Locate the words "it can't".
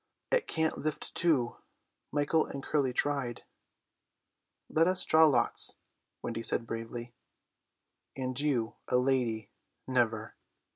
0.31-0.79